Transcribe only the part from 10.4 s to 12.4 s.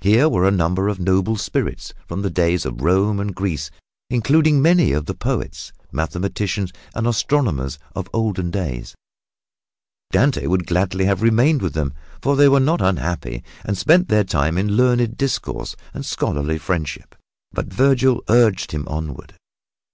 would gladly have remained with them, for